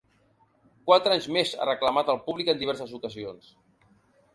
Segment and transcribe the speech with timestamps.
[0.87, 3.57] Quatre anys més, ha reclamat el públic en diverses ocasions.